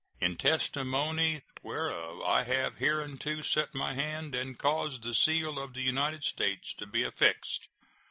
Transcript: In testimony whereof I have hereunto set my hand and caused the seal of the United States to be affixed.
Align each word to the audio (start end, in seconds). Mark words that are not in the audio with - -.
In 0.19 0.35
testimony 0.35 1.43
whereof 1.61 2.21
I 2.23 2.43
have 2.45 2.77
hereunto 2.77 3.43
set 3.43 3.75
my 3.75 3.93
hand 3.93 4.33
and 4.33 4.57
caused 4.57 5.03
the 5.03 5.13
seal 5.13 5.59
of 5.59 5.75
the 5.75 5.83
United 5.83 6.23
States 6.23 6.73
to 6.79 6.87
be 6.87 7.03
affixed. 7.03 7.67